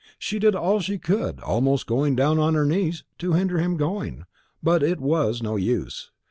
She 0.17 0.39
did 0.39 0.55
all 0.55 0.79
she 0.79 0.97
could, 0.97 1.39
almost 1.41 1.83
to 1.85 1.89
going 1.93 2.15
down 2.15 2.39
on 2.39 2.55
her 2.55 2.65
knees, 2.65 3.03
to 3.19 3.33
hinder 3.33 3.59
him 3.59 3.77
going; 3.77 4.25
but 4.63 4.81
it 4.81 4.99
was 4.99 5.43
no 5.43 5.57
use. 5.57 6.09